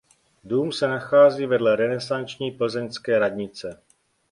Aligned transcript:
Dům 0.43 0.71
se 0.71 0.87
nachází 0.87 1.45
vedle 1.45 1.75
renesanční 1.75 2.51
plzeňské 2.51 3.19
radnice. 3.19 3.81